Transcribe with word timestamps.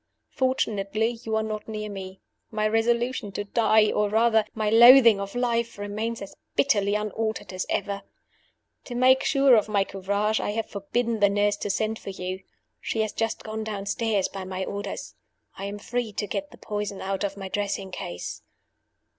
Fortunately, 0.31 1.09
you 1.21 1.35
are 1.35 1.43
not 1.43 1.67
near 1.67 1.87
me 1.87 2.21
my 2.49 2.67
resolution 2.67 3.31
to 3.33 3.43
die, 3.43 3.91
or, 3.91 4.09
rather, 4.09 4.45
my 4.55 4.67
loathing 4.67 5.19
of 5.19 5.35
life, 5.35 5.77
remains 5.77 6.23
as 6.23 6.33
bitterly 6.55 6.95
unaltered 6.95 7.53
as 7.53 7.67
ever. 7.69 8.01
To 8.85 8.95
make 8.95 9.23
sure 9.23 9.55
of 9.55 9.69
my 9.69 9.83
courage, 9.83 10.39
I 10.39 10.53
have 10.53 10.65
forbidden 10.67 11.19
the 11.19 11.29
nurse 11.29 11.57
to 11.57 11.69
send 11.69 11.99
for 11.99 12.09
you. 12.09 12.41
She 12.79 13.01
has 13.01 13.13
just 13.13 13.43
gone 13.43 13.63
downstairs 13.63 14.27
by 14.27 14.43
my 14.43 14.65
orders. 14.65 15.13
I 15.55 15.65
am 15.65 15.77
free 15.77 16.11
to 16.13 16.25
get 16.25 16.49
the 16.49 16.57
poison 16.57 16.99
out 16.99 17.23
of 17.23 17.37
my 17.37 17.47
dressing 17.47 17.91
case. 17.91 18.41